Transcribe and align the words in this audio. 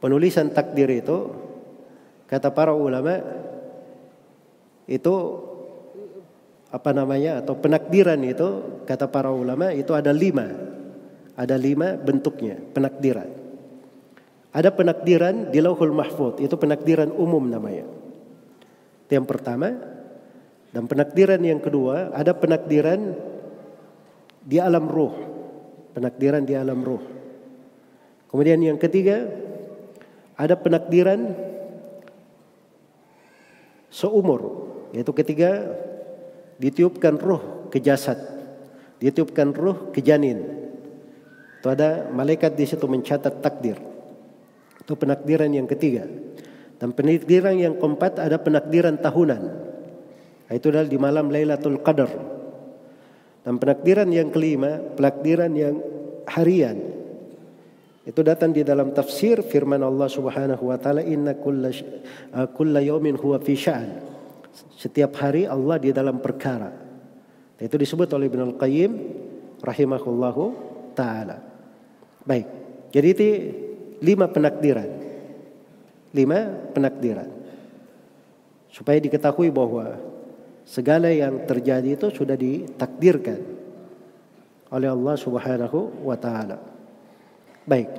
penulisan 0.00 0.50
takdir 0.50 0.88
itu 0.90 1.30
kata 2.26 2.50
para 2.50 2.72
ulama 2.72 3.20
itu 4.90 5.14
apa 6.70 6.90
namanya 6.94 7.42
atau 7.44 7.54
penakdiran 7.58 8.18
itu 8.26 8.82
kata 8.88 9.06
para 9.06 9.30
ulama 9.30 9.70
itu 9.70 9.92
ada 9.94 10.10
lima. 10.10 10.72
Ada 11.38 11.56
lima 11.56 11.96
bentuknya 11.96 12.58
penakdiran. 12.74 13.30
Ada 14.50 14.74
penakdiran 14.74 15.54
di 15.54 15.62
lauhul 15.62 15.94
mahfud 15.94 16.42
itu 16.42 16.52
penakdiran 16.58 17.14
umum 17.14 17.46
namanya. 17.46 17.86
Itu 19.06 19.12
yang 19.14 19.28
pertama. 19.28 19.72
Dan 20.70 20.86
penakdiran 20.86 21.42
yang 21.42 21.58
kedua 21.58 22.14
ada 22.14 22.30
penakdiran 22.30 23.14
di 24.42 24.58
alam 24.62 24.86
ruh. 24.86 25.14
Penakdiran 25.96 26.46
di 26.46 26.54
alam 26.54 26.78
ruh. 26.82 27.02
Kemudian 28.30 28.62
yang 28.62 28.78
ketiga 28.78 29.26
ada 30.40 30.56
penakdiran 30.56 31.36
seumur 33.92 34.72
yaitu 34.96 35.12
ketika 35.12 35.76
ditiupkan 36.56 37.20
ruh 37.20 37.68
ke 37.68 37.76
jasad, 37.84 38.16
ditiupkan 38.96 39.52
ruh 39.52 39.92
ke 39.92 40.00
janin. 40.00 40.60
Itu 41.60 41.68
ada 41.68 42.08
malaikat 42.08 42.56
di 42.56 42.64
situ 42.64 42.88
mencatat 42.88 43.44
takdir. 43.44 43.76
Itu 44.80 44.96
penakdiran 44.96 45.52
yang 45.52 45.68
ketiga. 45.68 46.08
Dan 46.80 46.96
penakdiran 46.96 47.54
yang 47.60 47.76
keempat 47.76 48.16
ada 48.16 48.40
penakdiran 48.40 48.96
tahunan. 48.96 49.42
Itu 50.48 50.72
adalah 50.72 50.88
di 50.88 50.96
malam 50.96 51.28
Lailatul 51.28 51.84
Qadar. 51.84 52.10
Dan 53.44 53.60
penakdiran 53.60 54.08
yang 54.08 54.32
kelima, 54.32 54.80
penakdiran 54.96 55.52
yang 55.52 55.78
harian. 56.26 56.89
Itu 58.10 58.26
datang 58.26 58.50
di 58.50 58.66
dalam 58.66 58.90
tafsir 58.90 59.38
firman 59.46 59.86
Allah 59.86 60.10
Subhanahu 60.10 60.66
wa 60.66 60.74
taala 60.82 60.98
inna 60.98 61.38
kulla 61.38 61.70
kulla 62.58 62.82
yawmin 62.82 63.14
huwa 63.14 63.38
fi 63.38 63.54
sya'an. 63.54 64.02
Setiap 64.74 65.14
hari 65.22 65.46
Allah 65.46 65.78
di 65.78 65.94
dalam 65.94 66.18
perkara. 66.18 66.74
Itu 67.54 67.78
disebut 67.78 68.10
oleh 68.10 68.26
Ibnu 68.26 68.50
Al-Qayyim 68.50 68.92
rahimahullahu 69.62 70.42
taala. 70.98 71.38
Baik. 72.26 72.50
Jadi 72.90 73.08
itu 73.14 73.26
lima 74.02 74.26
penakdiran. 74.26 74.90
Lima 76.10 76.50
penakdiran. 76.74 77.30
Supaya 78.74 78.98
diketahui 78.98 79.54
bahwa 79.54 80.02
segala 80.66 81.14
yang 81.14 81.46
terjadi 81.46 81.94
itu 81.94 82.10
sudah 82.10 82.34
ditakdirkan 82.34 83.38
oleh 84.74 84.90
Allah 84.90 85.14
Subhanahu 85.14 86.02
wa 86.02 86.18
taala. 86.18 86.58
Baik. 87.68 87.90